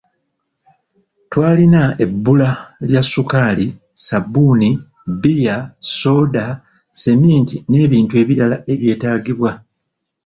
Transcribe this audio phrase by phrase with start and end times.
[1.29, 2.49] Twalina ebbula
[2.87, 3.67] lya ssukaali,
[3.99, 4.69] ssabbuuni,
[5.15, 5.55] bbiya,
[5.97, 6.45] sooda,
[6.95, 9.51] sseminti n'ebintu ebirala ebyetaagibwa.